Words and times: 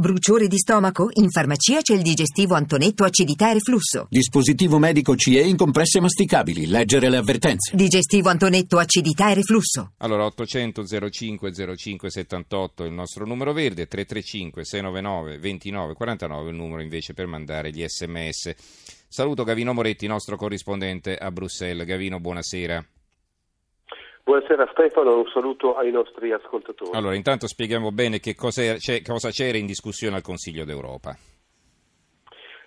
Bruciore 0.00 0.46
di 0.46 0.58
stomaco? 0.58 1.08
In 1.14 1.28
farmacia 1.28 1.80
c'è 1.80 1.92
il 1.92 2.02
digestivo 2.02 2.54
Antonetto 2.54 3.02
acidità 3.02 3.50
e 3.50 3.54
reflusso. 3.54 4.06
Dispositivo 4.08 4.78
medico 4.78 5.16
CE 5.16 5.40
in 5.40 5.56
compresse 5.56 5.98
masticabili. 5.98 6.68
Leggere 6.68 7.10
le 7.10 7.16
avvertenze. 7.16 7.74
Digestivo 7.74 8.28
Antonetto 8.28 8.78
acidità 8.78 9.32
e 9.32 9.34
reflusso. 9.34 9.94
Allora 9.96 10.24
800 10.26 10.86
05 11.10 11.76
05 11.76 12.10
78 12.10 12.84
il 12.84 12.92
nostro 12.92 13.26
numero 13.26 13.52
verde, 13.52 13.88
335 13.88 14.64
699 14.64 15.38
29 15.38 15.94
49 15.94 16.50
il 16.50 16.54
numero 16.54 16.80
invece 16.80 17.12
per 17.12 17.26
mandare 17.26 17.72
gli 17.72 17.84
sms. 17.84 18.54
Saluto 19.08 19.42
Gavino 19.42 19.72
Moretti, 19.72 20.06
nostro 20.06 20.36
corrispondente 20.36 21.16
a 21.16 21.32
Bruxelles. 21.32 21.84
Gavino, 21.84 22.20
buonasera. 22.20 22.86
Buonasera 24.28 24.68
Stefano, 24.72 25.20
un 25.20 25.30
saluto 25.32 25.74
ai 25.74 25.90
nostri 25.90 26.32
ascoltatori. 26.32 26.90
Allora, 26.92 27.14
intanto 27.14 27.46
spieghiamo 27.46 27.90
bene 27.92 28.20
che 28.20 28.34
cosa, 28.34 28.60
cosa 29.02 29.30
c'era 29.30 29.56
in 29.56 29.64
discussione 29.64 30.16
al 30.16 30.22
Consiglio 30.22 30.66
d'Europa. 30.66 31.16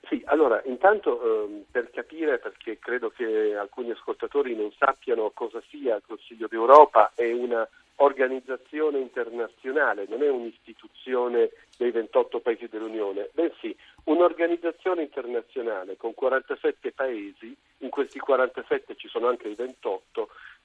Sì, 0.09 0.23
allora, 0.25 0.59
intanto 0.65 1.21
ehm, 1.21 1.65
per 1.69 1.91
capire, 1.91 2.39
perché 2.39 2.79
credo 2.79 3.11
che 3.11 3.55
alcuni 3.55 3.91
ascoltatori 3.91 4.55
non 4.55 4.71
sappiano 4.75 5.29
cosa 5.35 5.61
sia 5.69 5.97
il 5.97 6.01
Consiglio 6.07 6.47
d'Europa, 6.49 7.11
è 7.13 7.31
una 7.31 7.69
organizzazione 7.97 8.97
internazionale, 8.97 10.07
non 10.09 10.23
è 10.23 10.29
un'istituzione 10.29 11.51
dei 11.77 11.91
28 11.91 12.39
paesi 12.39 12.67
dell'Unione, 12.69 13.29
bensì 13.33 13.75
un'organizzazione 14.05 15.03
internazionale 15.03 15.95
con 15.95 16.15
47 16.15 16.91
paesi, 16.91 17.55
in 17.79 17.89
questi 17.89 18.17
47 18.17 18.95
ci 18.95 19.07
sono 19.07 19.27
anche 19.27 19.47
i 19.47 19.53
28, 19.55 20.27
che 20.27 20.27
ha 20.27 20.27
eh, 20.27 20.60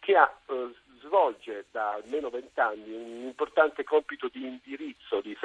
svolge 1.56 1.64
da 1.70 1.92
almeno 1.94 2.28
vent'anni 2.28 2.92
un 2.92 3.24
importante 3.24 3.84
compito 3.84 4.28
di 4.30 4.44
indirizzo, 4.44 5.20
di 5.20 5.36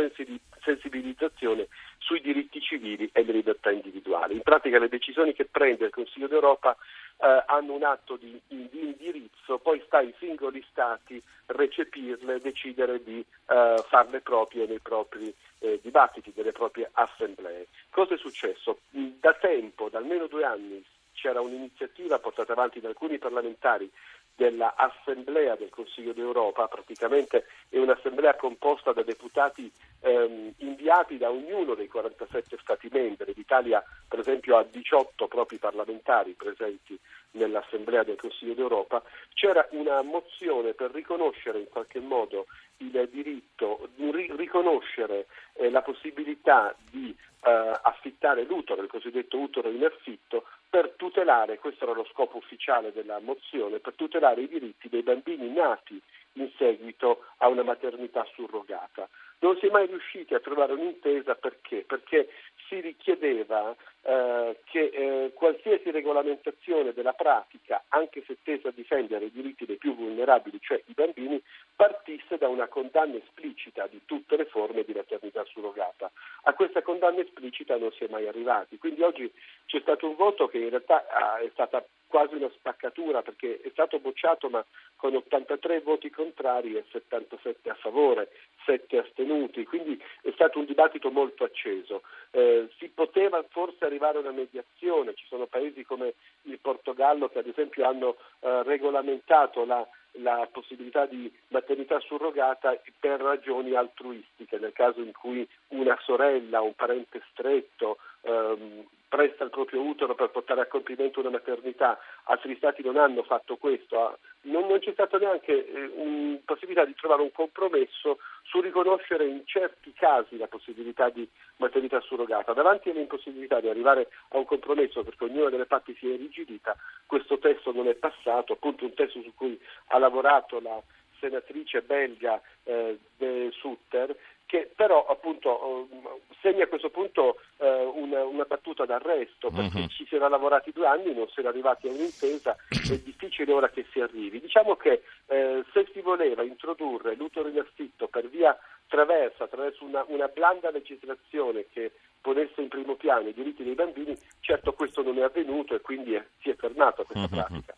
sensibilizzazione 0.62 1.68
sui 1.98 2.22
diritti 2.22 2.60
civili 2.60 3.10
e 3.14 3.24
le 3.24 3.34
libertà 3.34 3.72
individuali. 3.72 4.36
In 4.36 4.42
pratica 4.42 4.80
le 4.80 4.90
decisioni 4.90 5.34
che 5.34 5.46
prende 5.46 5.86
il 5.86 5.92
Consiglio 5.92 6.28
d'Europa 6.28 6.76
eh, 7.18 7.44
hanno 7.48 7.74
un 7.74 7.84
atto 7.84 8.18
di, 8.18 8.40
di, 8.48 8.70
indirizzo, 8.74 9.60
poi 9.60 9.82
sta 9.86 10.00
ai 10.00 10.14
singoli 10.20 10.64
Stati 10.70 11.22
recepirle, 11.48 12.42
decidere 12.42 13.04
di 13.04 13.24
eh, 13.48 13.84
farle 13.88 14.22
proprie 14.22 14.66
nei 14.66 14.80
propri 14.80 15.34
eh, 15.60 15.80
dibattiti, 15.82 16.32
delle 16.34 16.52
proprie 16.52 16.90
assemblee. 16.94 17.68
Cosa 17.90 18.16
è 18.16 18.18
successo? 18.18 18.80
Da 18.90 19.34
tempo, 19.34 19.90
da 19.90 20.00
almeno 20.00 20.28
due 20.28 20.44
anni, 20.44 20.84
c'era 21.14 21.42
un'iniziativa 21.42 22.18
portata 22.20 22.54
avanti 22.54 22.80
da 22.80 22.88
alcuni 22.88 23.20
parlamentari 23.20 23.90
dell'Assemblea 24.36 25.56
del 25.56 25.70
Consiglio 25.70 26.14
d'Europa, 26.14 26.68
praticamente 26.68 27.46
è 27.70 27.78
un'assemblea 27.78 28.36
composta 28.36 28.94
da 28.94 29.04
deputati 29.04 29.72
ehm, 30.02 30.54
inviati 30.58 31.18
da 31.18 31.30
ognuno 31.30 31.74
dei 31.74 31.88
47 31.88 32.58
Stati 32.62 32.90
membri. 32.92 33.34
L'Italia 33.36 33.84
per 34.08 34.20
esempio 34.20 34.58
ha 34.58 34.64
18 34.64 35.28
propri 35.28 35.58
parlamentari 35.58 36.34
presenti 36.34 37.00
nell'Assemblea 37.32 38.04
del 38.04 38.18
Consiglio 38.18 38.54
d'Europa, 38.54 39.02
c'era 39.34 39.66
una 39.72 40.02
mozione 40.02 40.74
per 40.74 40.92
riconoscere 40.92 41.60
in 41.60 41.70
qualche 41.70 42.00
modo 42.00 42.48
il 42.78 43.08
diritto, 43.12 43.90
riconoscere 44.36 45.28
eh, 45.54 45.70
la 45.70 45.82
possibilità 45.82 46.76
di 46.90 47.16
eh, 47.44 47.80
affittare 47.82 48.44
l'utero, 48.44 48.82
il 48.82 48.90
cosiddetto 48.90 49.38
utero 49.38 49.70
in 49.70 49.84
affitto, 49.84 50.46
per 50.70 50.94
tutelare, 50.96 51.60
questo 51.60 51.84
era 51.84 51.94
lo 51.94 52.08
scopo 52.12 52.38
ufficiale 52.38 52.92
della 52.92 53.20
mozione, 53.20 53.80
per 53.80 53.94
tutelare 53.94 54.42
i 54.42 54.48
diritti 54.48 54.90
dei 54.90 55.04
bambini 55.04 55.52
nati 55.52 56.02
in 56.34 56.50
seguito 56.58 57.24
a 57.38 57.48
una 57.48 57.64
maternità 57.64 58.26
surrogata. 58.34 59.10
Non 59.40 59.58
si 59.58 59.66
è 59.66 59.70
mai 59.72 59.88
riusciti 59.88 60.34
a 60.34 60.40
trovare 60.40 60.74
un'intesa 60.74 61.36
perché? 61.36 61.84
Perché 61.88 62.30
si 62.68 62.80
richiedeva 62.80 63.76
eh, 64.04 64.58
che 64.66 64.92
eh, 64.94 65.32
qualsiasi 65.34 65.92
regolamentazione 65.92 66.94
della 66.94 67.14
pratica, 67.14 67.84
anche 67.90 68.24
se 68.26 68.38
tesa 68.44 68.70
a 68.70 68.74
difendere 68.74 69.26
i 69.26 69.32
diritti 69.32 69.66
dei 69.66 69.78
più 69.78 69.96
vulnerabili, 69.96 70.60
cioè 70.62 70.82
i 70.86 70.94
bambini, 70.94 71.42
partisse 71.76 72.38
da 72.38 72.48
una 72.48 72.68
condanna 72.68 73.18
esplicita 73.18 73.88
di 73.88 74.02
tutte 74.06 74.38
le 74.38 74.46
forme 74.46 74.84
di 74.84 74.94
maternità 74.94 75.44
surrogata. 75.46 76.12
A 76.44 76.54
questa 76.54 76.82
condanna 76.82 77.22
esplicita 77.22 77.78
non 77.78 77.92
si 77.92 78.04
è 78.04 78.08
mai 78.10 78.28
arrivati. 78.28 78.78
Quindi 78.78 79.02
oggi 79.02 79.32
c'è 79.66 79.80
stato 79.82 80.08
un 80.08 80.16
voto 80.16 80.48
che 80.48 80.60
in 80.60 80.70
realtà 80.70 81.06
ah, 81.10 81.38
è 81.40 81.50
stata 81.52 81.84
quasi 82.12 82.36
una 82.36 82.50
spaccatura 82.50 83.22
perché 83.22 83.62
è 83.62 83.70
stato 83.72 83.98
bocciato 84.00 84.50
ma 84.50 84.64
con 84.98 85.16
83 85.16 85.80
voti 85.80 86.10
contrari 86.10 86.76
e 86.76 86.84
77 86.92 87.70
a 87.70 87.74
favore, 87.76 88.30
7 88.66 88.98
astenuti, 89.00 89.64
quindi 89.64 90.00
è 90.22 90.30
stato 90.34 90.60
un 90.60 90.66
dibattito 90.66 91.10
molto 91.10 91.46
acceso. 91.46 92.04
Eh, 92.32 92.68
si 92.78 92.90
poteva 92.90 93.44
forse 93.50 93.86
arrivare 93.86 94.18
a 94.18 94.22
una 94.22 94.32
mediazione, 94.32 95.16
ci 95.16 95.26
sono 95.28 95.46
paesi 95.46 95.84
come 95.86 96.14
il 96.44 96.60
Portogallo 96.60 97.30
che 97.30 97.40
ad 97.40 97.48
esempio 97.48 97.88
hanno 97.88 98.18
eh, 98.42 98.62
regolamentato 98.64 99.66
la, 99.66 99.88
la 100.16 100.48
possibilità 100.52 101.06
di 101.06 101.32
maternità 101.48 102.00
surrogata 102.02 102.78
per 103.00 103.22
ragioni 103.22 103.74
altruistiche, 103.74 104.60
nel 104.60 104.74
caso 104.74 105.00
in 105.00 105.14
cui 105.14 105.48
una 105.70 105.98
sorella, 106.04 106.62
un 106.62 106.76
parente 106.76 107.24
stretto 107.32 107.98
ehm, 108.24 108.86
presta 109.12 109.44
il 109.44 109.50
proprio 109.50 109.82
utero 109.82 110.16
per 110.16 110.30
portare 110.30 110.62
a 110.62 110.68
compimento 110.68 111.20
una 111.20 111.32
maternità, 111.32 112.00
altri 112.24 112.56
stati 112.56 112.82
non 112.82 112.96
hanno 112.96 113.24
fatto 113.24 113.58
questo, 113.58 114.20
non, 114.44 114.68
non 114.68 114.80
c'è 114.80 114.94
stata 114.94 115.18
neanche 115.18 115.52
eh, 115.52 116.42
possibilità 116.46 116.86
di 116.86 116.96
trovare 116.96 117.22
un 117.22 117.34
compromesso 117.34 118.20
su 118.44 118.62
riconoscere 118.62 119.26
in 119.26 119.42
certi 119.44 119.92
casi 119.92 120.38
la 120.38 120.48
possibilità 120.48 121.10
di 121.10 121.28
maternità 121.58 122.00
surrogata. 122.00 122.54
Davanti 122.54 122.90
all'impossibilità 122.90 123.60
di 123.60 123.68
arrivare 123.68 124.08
a 124.30 124.38
un 124.38 124.46
compromesso 124.46 125.04
perché 125.04 125.26
ognuna 125.26 125.50
delle 125.50 125.66
parti 125.66 125.94
si 126.00 126.10
è 126.10 126.14
irrigidita, 126.14 126.78
questo 127.06 127.38
testo 127.38 127.74
non 127.74 127.90
è 127.90 127.96
passato, 127.96 128.54
appunto 128.54 128.86
un 128.86 128.94
testo 128.94 129.22
su 129.22 129.34
cui 129.36 129.60
ha 129.88 129.98
lavorato 129.98 130.62
la 130.62 130.82
senatrice 131.20 131.82
belga 131.82 132.42
eh, 132.64 132.98
De 133.18 133.52
Sutter 133.52 134.16
che 134.52 134.70
però 134.76 135.06
appunto 135.08 135.88
eh, 135.90 136.36
segna 136.42 136.66
a 136.66 136.68
questo 136.68 136.90
punto 136.90 137.38
eh, 137.56 137.84
una, 137.96 138.26
una, 138.26 138.44
battuta 138.44 138.84
d'arresto 138.84 139.50
perché 139.50 139.80
uh-huh. 139.80 139.88
ci 139.88 140.06
si 140.06 140.16
era 140.16 140.28
lavorati 140.28 140.74
due 140.74 140.88
anni, 140.88 141.14
non 141.14 141.30
si 141.30 141.40
era 141.40 141.48
arrivati 141.48 141.88
a 141.88 141.92
un'intesa, 141.94 142.58
è 142.68 142.98
difficile 142.98 143.54
ora 143.54 143.70
che 143.70 143.86
si 143.94 144.02
arrivi. 144.02 144.42
Diciamo 144.42 144.76
che 144.76 145.04
eh, 145.28 145.64
se 145.72 145.88
si 145.94 146.02
voleva 146.02 146.44
introdurre 146.44 147.16
l'utero 147.16 147.48
in 147.48 147.60
affitto 147.60 148.10
per 148.10 148.28
via 148.28 148.60
traversa, 148.88 149.46
attraverso 149.46 149.86
una, 149.86 150.04
una 150.08 150.28
blanda 150.28 150.70
legislazione 150.70 151.68
che 151.72 151.94
ponesse 152.20 152.60
in 152.60 152.68
primo 152.68 152.96
piano 152.96 153.30
i 153.30 153.34
diritti 153.34 153.64
dei 153.64 153.74
bambini, 153.74 154.18
certo 154.42 154.74
questo 154.74 155.02
non 155.02 155.18
è 155.18 155.22
avvenuto 155.22 155.76
e 155.76 155.80
quindi 155.80 156.14
è, 156.14 156.26
si 156.42 156.50
è 156.50 156.56
fermata 156.56 157.04
questa 157.04 157.22
uh-huh. 157.22 157.42
pratica. 157.42 157.74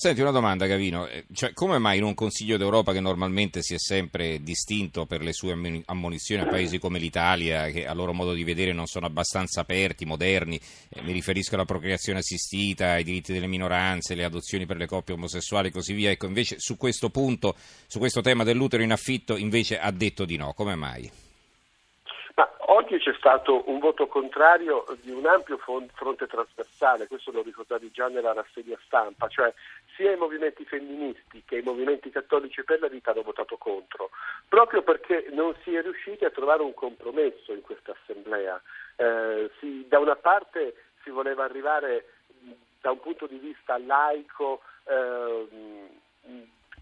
Senti 0.00 0.22
una 0.22 0.30
domanda 0.30 0.64
Gavino, 0.64 1.06
eh, 1.06 1.26
cioè, 1.34 1.52
come 1.52 1.76
mai 1.76 1.98
in 1.98 2.04
un 2.04 2.14
Consiglio 2.14 2.56
d'Europa 2.56 2.94
che 2.94 3.00
normalmente 3.00 3.60
si 3.60 3.74
è 3.74 3.78
sempre 3.78 4.38
distinto 4.40 5.04
per 5.04 5.20
le 5.20 5.34
sue 5.34 5.52
ammonizioni 5.84 6.40
a 6.40 6.46
paesi 6.46 6.78
come 6.78 6.98
l'Italia, 6.98 7.66
che 7.66 7.86
a 7.86 7.92
loro 7.92 8.14
modo 8.14 8.32
di 8.32 8.42
vedere 8.42 8.72
non 8.72 8.86
sono 8.86 9.04
abbastanza 9.04 9.60
aperti, 9.60 10.06
moderni, 10.06 10.58
eh, 10.88 11.02
mi 11.02 11.12
riferisco 11.12 11.54
alla 11.54 11.66
procreazione 11.66 12.20
assistita, 12.20 12.92
ai 12.92 13.04
diritti 13.04 13.34
delle 13.34 13.46
minoranze, 13.46 14.14
le 14.14 14.24
adozioni 14.24 14.64
per 14.64 14.78
le 14.78 14.86
coppie 14.86 15.12
omosessuali 15.12 15.68
e 15.68 15.72
così 15.72 15.92
via, 15.92 16.08
ecco 16.08 16.24
invece 16.24 16.58
su 16.60 16.78
questo 16.78 17.10
punto, 17.10 17.54
su 17.86 17.98
questo 17.98 18.22
tema 18.22 18.42
dell'utero 18.42 18.82
in 18.82 18.92
affitto 18.92 19.36
invece 19.36 19.78
ha 19.78 19.90
detto 19.90 20.24
di 20.24 20.38
no, 20.38 20.54
come 20.54 20.76
mai? 20.76 21.28
Oggi 22.72 22.98
c'è 22.98 23.12
stato 23.18 23.68
un 23.68 23.80
voto 23.80 24.06
contrario 24.06 24.84
di 25.02 25.10
un 25.10 25.26
ampio 25.26 25.58
fronte 25.58 26.26
trasversale, 26.26 27.08
questo 27.08 27.32
lo 27.32 27.42
ricordavi 27.42 27.90
già 27.92 28.06
nella 28.06 28.32
rassegna 28.32 28.78
stampa, 28.84 29.26
cioè 29.28 29.52
sia 30.00 30.12
i 30.12 30.16
movimenti 30.16 30.64
femministi 30.64 31.42
che 31.44 31.58
i 31.58 31.62
movimenti 31.62 32.08
cattolici 32.08 32.64
per 32.64 32.80
la 32.80 32.88
vita 32.88 33.10
hanno 33.10 33.20
votato 33.20 33.58
contro, 33.58 34.08
proprio 34.48 34.82
perché 34.82 35.26
non 35.32 35.54
si 35.62 35.74
è 35.74 35.82
riusciti 35.82 36.24
a 36.24 36.30
trovare 36.30 36.62
un 36.62 36.72
compromesso 36.72 37.52
in 37.52 37.60
questa 37.60 37.94
assemblea. 38.00 38.58
Eh, 38.96 39.50
si, 39.60 39.84
da 39.88 39.98
una 39.98 40.16
parte 40.16 40.74
si 41.02 41.10
voleva 41.10 41.44
arrivare 41.44 42.06
da 42.80 42.92
un 42.92 43.00
punto 43.00 43.26
di 43.26 43.36
vista 43.36 43.76
laico 43.76 44.62
eh, 44.84 45.46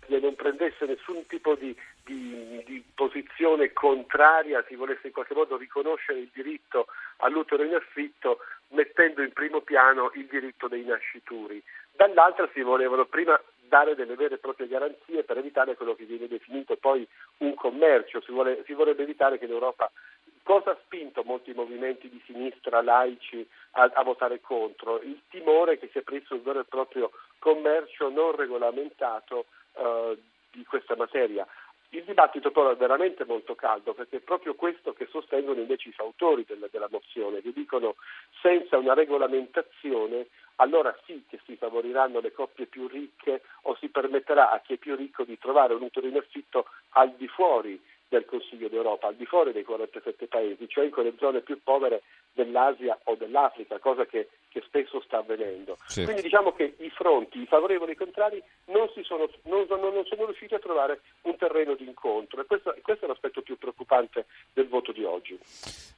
che 0.07 0.21
non 0.21 0.37
prendesse 0.37 0.87
nessun 0.87 1.27
tipo 1.27 1.57
di, 1.57 1.77
di, 2.05 2.63
di, 2.65 2.85
posizione 2.95 3.73
contraria, 3.73 4.65
si 4.69 4.77
volesse 4.77 5.09
in 5.09 5.13
qualche 5.13 5.35
modo 5.35 5.57
riconoscere 5.57 6.21
il 6.21 6.31
diritto 6.33 6.87
all'utero 7.17 7.65
in 7.65 7.75
affitto 7.75 8.39
mettendo 8.69 9.23
in 9.23 9.33
primo 9.33 9.61
piano 9.61 10.11
il 10.15 10.27
diritto 10.27 10.69
dei 10.69 10.85
nascituri. 10.85 11.61
Dall'altra 11.99 12.49
si 12.55 12.61
volevano 12.61 13.07
prima 13.07 13.41
dare 13.67 13.97
delle 13.97 14.15
vere 14.15 14.37
e 14.37 14.39
proprie 14.39 14.69
garanzie 14.69 15.25
per 15.25 15.37
evitare 15.37 15.75
quello 15.75 15.97
che 15.97 16.05
viene 16.05 16.29
definito 16.29 16.77
poi 16.77 17.05
un 17.39 17.55
commercio, 17.55 18.21
si, 18.21 18.31
vuole, 18.31 18.63
si 18.67 18.73
vorrebbe 18.73 19.03
evitare 19.03 19.37
che 19.37 19.49
l'Europa 19.49 19.91
cosa 20.45 20.71
ha 20.71 20.79
spinto 20.85 21.25
molti 21.25 21.53
movimenti 21.55 22.09
di 22.09 22.23
sinistra 22.25 22.83
laici 22.83 23.45
a, 23.73 23.91
a, 23.93 24.03
votare 24.05 24.41
contro? 24.41 25.01
Il 25.03 25.23
timore 25.29 25.77
che 25.77 25.89
si 25.91 25.99
aprisse 25.99 26.35
un 26.35 26.43
vero 26.45 26.61
e 26.61 26.65
proprio 26.65 27.11
commercio 27.41 28.09
non 28.11 28.37
regolamentato 28.37 29.47
eh, 29.75 30.17
di 30.53 30.65
questa 30.65 30.95
materia. 30.95 31.45
Il 31.91 32.05
dibattito 32.05 32.51
però 32.51 32.71
è 32.71 32.77
veramente 32.77 33.25
molto 33.25 33.55
caldo 33.55 33.95
perché 33.95 34.17
è 34.17 34.21
proprio 34.21 34.55
questo 34.55 34.93
che 34.93 35.07
sostengono 35.11 35.61
invece 35.61 35.89
i 35.89 35.93
fautori 35.93 36.45
della, 36.47 36.69
della 36.71 36.89
mozione, 36.91 37.41
che 37.41 37.53
dicono 37.53 37.97
senza 38.43 38.77
una 38.77 38.93
regolamentazione 38.93 40.27
allora 40.57 40.97
sì 41.07 41.25
che 41.29 41.41
si 41.45 41.57
favoriranno 41.57 42.21
le 42.21 42.33
coppie 42.33 42.67
più 42.67 42.89
ricche 42.89 43.43
o 43.63 43.77
si 43.77 43.89
permetterà 43.89 44.51
a 44.51 44.61
chi 44.61 44.75
è 44.75 44.77
più 44.77 44.97
ricco 44.97 45.25
di 45.25 45.39
trovare 45.39 45.75
un 45.75 45.83
utero 45.83 46.07
in 46.07 46.17
affitto 46.17 46.67
al 46.91 47.15
di 47.17 47.29
fuori 47.29 47.81
del 48.09 48.25
Consiglio 48.25 48.69
d'Europa, 48.69 49.07
al 49.07 49.15
di 49.15 49.27
fuori 49.27 49.53
dei 49.53 49.65
47 49.65 50.27
paesi, 50.27 50.69
cioè 50.69 50.85
in 50.85 50.91
quelle 50.91 51.15
zone 51.19 51.41
più 51.41 51.63
povere 51.63 52.03
dell'Asia 52.39 52.97
o 53.05 53.17
dell'Africa, 53.17 53.81
cosa 53.81 54.07
che, 54.07 54.29
che 54.49 54.63
spesso 54.65 55.03
sta 55.03 55.19
avvenendo. 55.19 55.77
Certo. 55.89 56.05
Quindi 56.05 56.23
diciamo 56.23 56.53
che 56.53 56.77
i 56.79 56.91
fronti, 56.91 57.41
i 57.41 57.47
favorevoli 57.47 57.91
e 57.91 57.95
i 57.95 57.97
contrari, 57.97 58.43
non, 58.67 58.89
sono, 59.03 59.29
non, 59.45 59.67
non, 59.69 60.05
sono, 60.07 60.27
riusciti 60.27 60.55
a 60.55 60.61
trovare 60.61 61.01
un 61.23 61.37
terreno 61.37 61.75
di 61.75 61.85
incontro 61.85 62.41
e 62.41 62.47
questo, 62.47 62.75
questo, 62.83 63.07
è 63.07 63.09
l'aspetto 63.09 63.43
più 63.43 63.59
preoccupante 63.59 64.27
del 64.53 64.69
voto 64.69 64.93
di 64.93 65.03
oggi. 65.03 65.37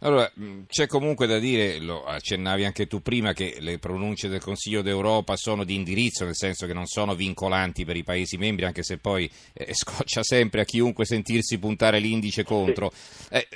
Allora, 0.00 0.30
c'è 0.66 0.86
comunque 0.86 1.26
da 1.26 1.38
dire, 1.38 1.78
lo 1.78 2.04
accennavi 2.04 2.64
anche 2.64 2.86
tu 2.86 3.02
prima, 3.02 3.34
che 3.34 3.56
le 3.60 3.78
pronunce 3.78 4.28
del 4.28 4.40
Consiglio 4.40 4.80
d'Europa 4.80 5.36
sono 5.36 5.64
di 5.64 5.74
indirizzo, 5.74 6.24
nel 6.24 6.36
senso 6.36 6.66
che 6.66 6.72
non 6.72 6.86
sono 6.86 7.14
vincolanti 7.14 7.84
per 7.84 7.96
i 7.96 8.02
Paesi 8.02 8.38
membri, 8.38 8.64
anche 8.64 8.82
se 8.82 8.96
poi 8.96 9.30
eh, 9.52 9.74
scoccia 9.76 10.22
sempre 10.22 10.62
a 10.62 10.64
chiunque 10.64 11.04
sentirsi 11.04 11.58
puntare 11.58 11.98
l'indice 11.98 12.44
contro. 12.44 12.88
Sì. 12.92 13.34
Eh, 13.34 13.48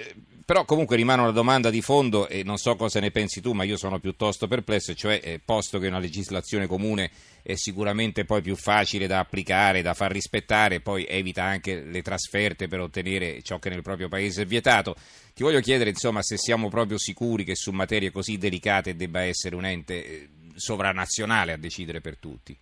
però 0.44 0.64
comunque 0.64 0.96
rimane 0.96 1.22
una 1.22 1.30
domanda 1.30 1.70
di 1.70 1.80
fondo 1.80 2.28
e 2.28 2.42
non 2.44 2.58
so 2.58 2.73
cosa 2.76 3.00
ne 3.00 3.10
pensi 3.10 3.40
tu, 3.40 3.52
ma 3.52 3.64
io 3.64 3.76
sono 3.76 3.98
piuttosto 3.98 4.46
perplesso, 4.46 4.94
cioè 4.94 5.20
eh, 5.22 5.40
posto 5.44 5.78
che 5.78 5.88
una 5.88 5.98
legislazione 5.98 6.66
comune 6.66 7.10
è 7.42 7.54
sicuramente 7.54 8.24
poi 8.24 8.42
più 8.42 8.56
facile 8.56 9.06
da 9.06 9.18
applicare, 9.18 9.82
da 9.82 9.94
far 9.94 10.10
rispettare, 10.10 10.80
poi 10.80 11.04
evita 11.06 11.44
anche 11.44 11.82
le 11.82 12.02
trasferte 12.02 12.68
per 12.68 12.80
ottenere 12.80 13.42
ciò 13.42 13.58
che 13.58 13.68
nel 13.68 13.82
proprio 13.82 14.08
paese 14.08 14.42
è 14.42 14.46
vietato. 14.46 14.94
Ti 15.34 15.42
voglio 15.42 15.60
chiedere 15.60 15.90
insomma 15.90 16.22
se 16.22 16.36
siamo 16.36 16.68
proprio 16.68 16.98
sicuri 16.98 17.44
che 17.44 17.54
su 17.54 17.70
materie 17.70 18.10
così 18.10 18.38
delicate 18.38 18.96
debba 18.96 19.22
essere 19.22 19.56
un 19.56 19.64
ente 19.64 19.94
eh, 19.94 20.28
sovranazionale 20.54 21.52
a 21.52 21.58
decidere 21.58 22.00
per 22.00 22.18
tutti. 22.18 22.56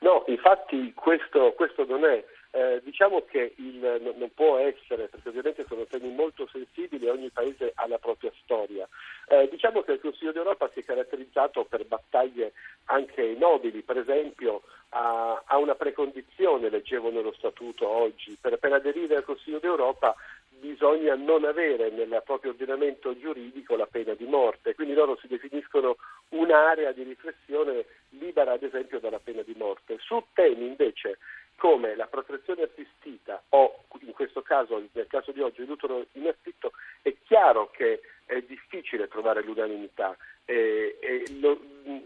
No, 0.00 0.24
infatti 0.28 0.92
questo, 0.94 1.52
questo 1.56 1.84
non 1.86 2.04
è 2.04 2.24
eh, 2.56 2.80
diciamo 2.82 3.22
che 3.26 3.52
il, 3.56 4.14
non 4.16 4.30
può 4.32 4.56
essere, 4.56 5.08
perché 5.08 5.28
ovviamente 5.28 5.66
sono 5.68 5.84
temi 5.84 6.10
molto 6.10 6.48
sensibili 6.50 7.04
e 7.04 7.10
ogni 7.10 7.28
paese 7.28 7.72
ha 7.74 7.86
la 7.86 7.98
propria 7.98 8.32
storia. 8.42 8.88
Eh, 9.28 9.46
diciamo 9.50 9.82
che 9.82 9.92
il 9.92 10.00
Consiglio 10.00 10.32
d'Europa 10.32 10.70
si 10.72 10.80
è 10.80 10.82
caratterizzato 10.82 11.64
per 11.64 11.84
battaglie 11.84 12.54
anche 12.86 13.36
nobili, 13.38 13.82
per 13.82 13.98
esempio 13.98 14.62
ha, 14.90 15.42
ha 15.44 15.58
una 15.58 15.74
precondizione, 15.74 16.70
leggevo 16.96 17.10
nello 17.10 17.32
statuto 17.32 17.88
oggi, 17.88 18.36
per, 18.40 18.58
per 18.58 18.72
aderire 18.72 19.16
al 19.16 19.24
Consiglio 19.24 19.58
d'Europa 19.58 20.14
bisogna 20.48 21.14
non 21.14 21.44
avere 21.44 21.90
nel 21.90 22.22
proprio 22.24 22.52
ordinamento 22.52 23.16
giuridico 23.18 23.76
la 23.76 23.86
pena 23.86 24.14
di 24.14 24.24
morte, 24.24 24.74
quindi 24.74 24.94
loro 24.94 25.16
si 25.20 25.26
definiscono 25.26 25.96
un'area 26.30 26.92
di 26.92 27.02
riflessione 27.02 27.84
libera 28.10 28.52
ad 28.52 28.62
esempio 28.62 28.98
dalla 28.98 29.18
pena 29.18 29.42
di 29.42 29.54
morte. 29.56 29.98
Su 30.00 30.24
temi 30.32 30.66
invece 30.66 31.18
come 31.56 31.94
la 31.94 32.06
protezione 32.06 32.62
assistita 32.62 33.42
o 33.50 33.84
in 34.00 34.12
questo 34.12 34.42
caso, 34.42 34.82
nel 34.92 35.06
caso 35.06 35.32
di 35.32 35.40
oggi, 35.40 35.64
l'utero 35.64 36.06
in 36.12 36.26
affitto, 36.26 36.72
è 37.02 37.14
chiaro 37.24 37.70
che 37.70 38.00
è 38.24 38.40
difficile 38.42 39.08
trovare 39.08 39.42
l'unanimità. 39.42 40.16
Eh, 40.44 40.96
eh, 41.00 41.24
lo, 41.40 41.58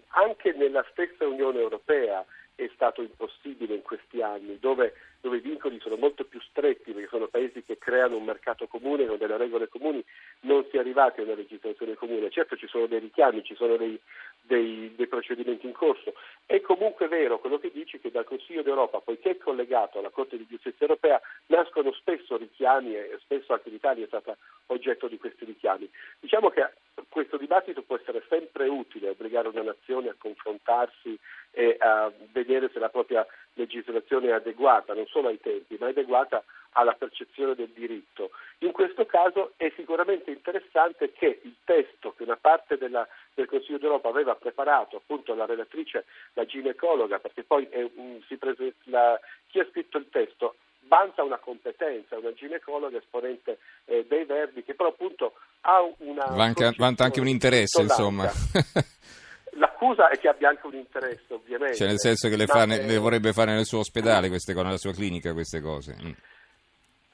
anche 0.09 0.53
nella 0.53 0.85
stessa 0.91 1.27
Unione 1.27 1.61
Europea 1.61 2.25
è 2.65 2.71
stato 2.75 3.01
impossibile 3.01 3.75
in 3.75 3.83
questi 3.83 4.21
anni, 4.21 4.59
dove, 4.59 4.95
dove, 5.21 5.39
i 5.39 5.41
vincoli 5.41 5.81
sono 5.81 5.97
molto 5.97 6.25
più 6.25 6.41
stretti, 6.41 6.93
perché 6.93 7.09
sono 7.09 7.27
paesi 7.27 7.63
che 7.63 7.79
creano 7.79 8.17
un 8.17 8.25
mercato 8.25 8.67
comune 8.67 9.07
con 9.07 9.17
delle 9.17 9.39
regole 9.39 9.69
comuni, 9.69 10.05
non 10.41 10.67
si 10.69 10.77
è 10.77 10.81
arrivati 10.81 11.21
a 11.21 11.25
una 11.25 11.35
legislazione 11.35 11.95
comune. 11.95 12.31
Certo 12.31 12.57
ci 12.57 12.67
sono 12.67 12.87
dei 12.87 12.99
richiami, 12.99 13.43
ci 13.45 13.55
sono 13.55 13.77
dei, 13.77 13.99
dei, 14.43 14.93
dei 14.95 15.07
procedimenti 15.07 15.67
in 15.67 15.73
corso. 15.73 16.13
È 16.45 16.61
comunque 16.61 17.09
vero 17.09 17.39
quello 17.39 17.59
che 17.59 17.71
dici 17.73 17.99
che 17.99 18.11
dal 18.11 18.25
Consiglio 18.25 18.63
d'Europa, 18.63 19.01
poiché 19.01 19.31
è 19.31 19.39
collegato 19.39 19.99
alla 19.99 20.11
Corte 20.11 20.37
di 20.37 20.47
giustizia 20.47 20.87
europea, 20.87 21.21
nascono 21.47 21.93
spesso 21.93 22.37
richiami 22.37 22.95
e 22.95 23.19
spesso 23.21 23.55
anche 23.55 23.71
l'Italia 23.71 24.05
è 24.05 24.09
stata 24.09 24.37
oggetto 24.67 25.09
di 25.09 25.19
questi 25.19 25.45
richiami. 25.45 25.89
Diciamo 26.21 26.51
che 26.51 26.69
questo 27.09 27.39
dibattito 27.39 27.83
può 27.83 27.97
essere 27.97 28.23
sempre 28.29 28.69
utile, 28.69 29.11
obbligare 29.11 29.49
una 29.49 29.63
nazione 29.63 30.11
a 30.11 30.15
confrontarsi 30.19 31.19
e 31.61 31.77
a 31.79 32.11
vedere 32.33 32.71
se 32.73 32.79
la 32.79 32.89
propria 32.89 33.27
legislazione 33.53 34.29
è 34.29 34.33
adeguata 34.33 34.95
non 34.95 35.07
solo 35.09 35.29
ai 35.29 35.39
tempi, 35.39 35.77
ma 35.79 35.89
è 35.89 35.91
adeguata 35.91 36.43
alla 36.73 36.95
percezione 36.95 37.55
del 37.55 37.69
diritto. 37.75 38.31
In 38.61 38.73
questo 38.73 39.05
caso 39.05 39.53
è 39.59 39.71
sicuramente 39.77 40.31
interessante 40.31 41.13
che 41.13 41.41
il 41.43 41.55
testo 41.65 42.15
che 42.17 42.23
una 42.23 42.39
parte 42.41 42.79
della, 42.79 43.07
del 43.35 43.45
Consiglio 43.45 43.77
d'Europa 43.77 44.09
aveva 44.09 44.35
preparato, 44.37 44.97
appunto 44.97 45.35
la 45.35 45.45
relatrice, 45.45 46.07
la 46.33 46.47
ginecologa, 46.47 47.19
perché 47.19 47.43
poi 47.43 47.69
um, 47.73 48.23
prese, 48.39 48.77
la, 48.85 49.21
chi 49.49 49.59
ha 49.59 49.67
scritto 49.69 49.99
il 49.99 50.09
testo 50.09 50.55
vanta 50.85 51.23
una 51.23 51.39
competenza, 51.39 52.17
una 52.17 52.33
ginecologa 52.33 52.97
esponente 52.97 53.59
eh, 53.85 54.07
dei 54.09 54.25
verbi 54.25 54.65
che 54.65 54.75
però 54.75 54.89
appunto 54.89 55.35
ha 55.63 55.83
una... 55.99 56.25
Vanta, 56.25 56.73
vanta 56.77 57.05
anche 57.05 57.21
un 57.21 57.29
interesse, 57.29 57.83
insomma. 57.83 58.31
L'accusa 59.61 60.09
è 60.09 60.19
che 60.19 60.29
abbia 60.29 60.49
anche 60.49 60.67
un 60.67 60.75
interesse, 60.75 61.35
ovviamente. 61.35 61.77
Cioè, 61.77 61.87
nel 61.87 61.99
senso 61.99 62.31
che 62.31 62.37
le, 62.37 62.47
fa, 62.47 62.63
è... 62.63 62.83
le 62.83 62.97
vorrebbe 62.97 63.35
fare 63.35 63.53
nel 63.53 63.67
suo 63.67 63.81
ospedale 63.81 64.29
queste 64.29 64.55
cose, 64.55 64.65
nella 64.65 64.79
sua 64.79 64.93
clinica 64.93 65.35
queste 65.35 65.61
cose. 65.61 65.95
Mm. 66.03 66.13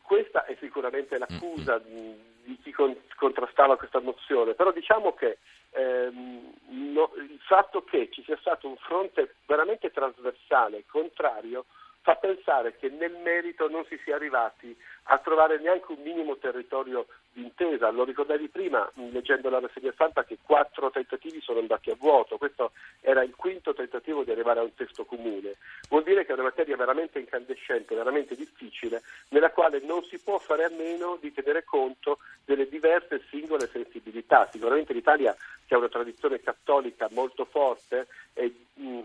Questa 0.00 0.44
è 0.44 0.56
sicuramente 0.60 1.18
l'accusa 1.18 1.80
mm. 1.80 2.12
di, 2.44 2.58
chi 2.62 2.70
con, 2.70 2.96
contrastava 3.16 3.76
questa 3.76 3.98
mozione, 3.98 4.54
però 4.54 4.70
diciamo 4.70 5.14
che 5.14 5.38
ehm, 5.70 6.52
no, 6.92 7.10
il 7.16 7.40
fatto 7.44 7.82
che 7.82 8.10
ci 8.12 8.22
sia 8.22 8.36
stato 8.38 8.68
un 8.68 8.76
fronte 8.76 9.34
veramente 9.46 9.90
trasversale, 9.90 10.84
contrario, 10.88 11.64
fa 12.02 12.14
pensare 12.14 12.76
che 12.76 12.88
nel 12.88 13.16
merito 13.24 13.68
non 13.68 13.84
si 13.88 13.98
sia 14.04 14.14
arrivati 14.14 14.76
a 15.08 15.18
trovare 15.18 15.58
neanche 15.58 15.90
un 15.90 16.02
minimo 16.04 16.36
territorio 16.36 17.06
intesa. 17.36 17.90
Lo 17.90 18.04
ricordavi 18.04 18.48
prima, 18.48 18.90
leggendo 19.10 19.48
la 19.48 19.60
rassegna 19.60 19.92
stampa, 19.92 20.24
che 20.24 20.38
quattro 20.42 20.90
tentativi 20.90 21.40
sono 21.40 21.60
andati 21.60 21.90
a 21.90 21.96
vuoto. 21.96 22.36
Questo 22.38 22.72
era 23.00 23.22
il 23.22 23.34
quinto 23.34 23.74
tentativo 23.74 24.24
di 24.24 24.30
arrivare 24.30 24.60
a 24.60 24.64
un 24.64 24.74
testo 24.74 25.04
comune. 25.04 25.56
Vuol 25.88 26.02
dire 26.02 26.24
che 26.24 26.30
è 26.30 26.34
una 26.34 26.44
materia 26.44 26.76
veramente 26.76 27.18
incandescente, 27.18 27.94
veramente 27.94 28.34
difficile, 28.34 29.02
nella 29.30 29.50
quale 29.50 29.80
non 29.80 30.02
si 30.04 30.18
può 30.18 30.38
fare 30.38 30.64
a 30.64 30.70
meno 30.70 31.18
di 31.20 31.32
tenere 31.32 31.64
conto 31.64 32.18
delle 32.44 32.68
diverse 32.68 33.22
singole 33.30 33.68
sensibilità. 33.68 34.48
Sicuramente 34.50 34.92
l'Italia, 34.92 35.34
che 35.66 35.74
ha 35.74 35.78
una 35.78 35.88
tradizione 35.88 36.40
cattolica 36.40 37.08
molto 37.10 37.44
forte, 37.44 38.06
è, 38.32 38.50
mh, 38.74 39.00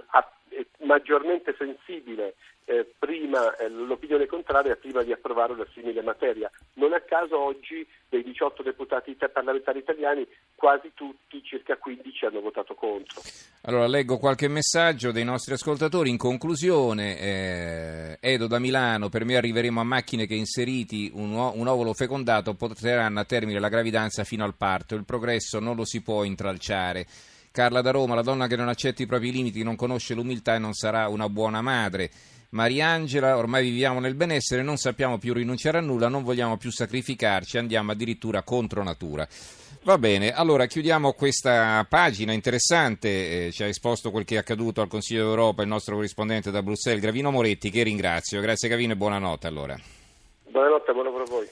maggiormente 0.79 1.55
sensibile 1.57 2.35
eh, 2.65 2.87
prima 2.97 3.55
eh, 3.57 3.67
l'opinione 3.69 4.27
contraria 4.27 4.75
prima 4.75 5.03
di 5.03 5.11
approvare 5.11 5.53
una 5.53 5.67
simile 5.73 6.01
materia. 6.01 6.49
Non 6.75 6.93
a 6.93 7.01
caso 7.01 7.39
oggi 7.39 7.85
dei 8.07 8.23
18 8.23 8.63
deputati 8.63 9.17
parlamentari 9.31 9.79
italiani 9.79 10.25
quasi 10.55 10.91
tutti, 10.93 11.43
circa 11.43 11.75
15, 11.75 12.25
hanno 12.25 12.39
votato 12.39 12.73
contro. 12.75 13.21
Allora 13.63 13.87
leggo 13.87 14.17
qualche 14.17 14.47
messaggio 14.47 15.11
dei 15.11 15.23
nostri 15.23 15.53
ascoltatori. 15.53 16.09
In 16.09 16.17
conclusione, 16.17 17.19
eh, 17.19 18.17
Edo 18.21 18.47
da 18.47 18.59
Milano, 18.59 19.09
per 19.09 19.25
me 19.25 19.35
arriveremo 19.35 19.79
a 19.79 19.85
macchine 19.85 20.25
che 20.25 20.35
inseriti 20.35 21.11
un, 21.13 21.33
un 21.33 21.67
ovulo 21.67 21.93
fecondato 21.93 22.53
porteranno 22.53 23.19
a 23.19 23.25
termine 23.25 23.59
la 23.59 23.69
gravidanza 23.69 24.23
fino 24.23 24.43
al 24.43 24.55
parto. 24.55 24.95
Il 24.95 25.05
progresso 25.05 25.59
non 25.59 25.75
lo 25.75 25.85
si 25.85 26.01
può 26.01 26.23
intralciare. 26.23 27.05
Carla 27.51 27.81
da 27.81 27.91
Roma, 27.91 28.15
la 28.15 28.21
donna 28.21 28.47
che 28.47 28.55
non 28.55 28.69
accetta 28.69 29.03
i 29.03 29.05
propri 29.05 29.31
limiti 29.31 29.61
non 29.61 29.75
conosce 29.75 30.13
l'umiltà 30.13 30.55
e 30.55 30.59
non 30.59 30.73
sarà 30.73 31.09
una 31.09 31.27
buona 31.27 31.61
madre. 31.61 32.09
Mariangela, 32.51 33.37
ormai 33.37 33.63
viviamo 33.63 33.99
nel 33.99 34.15
benessere, 34.15 34.61
non 34.61 34.77
sappiamo 34.77 35.17
più 35.17 35.33
rinunciare 35.33 35.77
a 35.77 35.81
nulla, 35.81 36.07
non 36.07 36.23
vogliamo 36.23 36.55
più 36.57 36.71
sacrificarci, 36.71 37.57
andiamo 37.57 37.91
addirittura 37.91 38.41
contro 38.43 38.83
natura. 38.83 39.27
Va 39.83 39.97
bene, 39.97 40.31
allora 40.31 40.65
chiudiamo 40.65 41.11
questa 41.13 41.85
pagina 41.89 42.33
interessante, 42.33 43.47
eh, 43.47 43.51
ci 43.51 43.63
ha 43.63 43.67
esposto 43.67 44.11
quel 44.11 44.25
che 44.25 44.35
è 44.35 44.37
accaduto 44.37 44.79
al 44.79 44.87
Consiglio 44.87 45.23
d'Europa 45.23 45.61
il 45.61 45.67
nostro 45.67 45.95
corrispondente 45.95 46.51
da 46.51 46.61
Bruxelles, 46.61 47.01
Gravino 47.01 47.31
Moretti, 47.31 47.69
che 47.69 47.83
ringrazio. 47.83 48.39
Grazie 48.41 48.69
Gravino 48.69 48.93
e 48.93 48.95
buonanotte 48.95 49.47
allora. 49.47 49.77
Buonanotte, 50.49 50.91
buon 50.93 51.05
lavoro 51.05 51.23
a 51.23 51.27
voi. 51.29 51.49